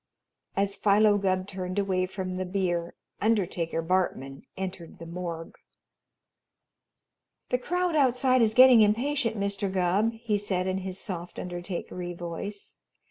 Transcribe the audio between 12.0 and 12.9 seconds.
voice.